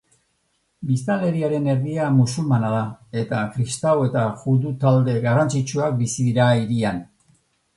Biztanleriaren 0.91 1.67
erdia 1.73 2.07
musulmana 2.15 2.71
da, 2.77 2.81
eta 3.23 3.41
kristau 3.57 3.93
eta 4.09 4.25
judu 4.45 4.73
talde 4.87 5.15
garrantzitsuak 5.27 5.97
bizi 6.01 6.31
dira 6.31 6.49
hirian 6.63 7.05